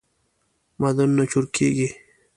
معدنونه 0.79 1.23
چورکیږی 1.31 1.89